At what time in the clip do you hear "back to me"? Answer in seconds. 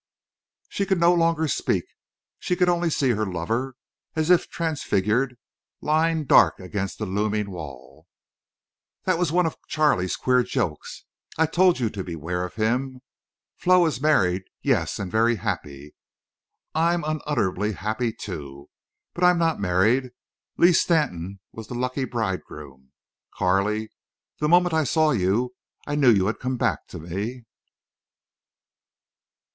26.57-27.45